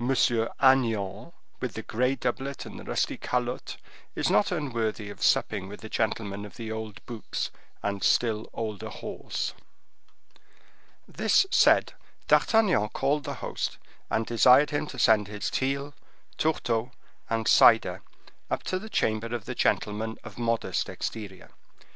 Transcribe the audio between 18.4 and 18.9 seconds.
up to the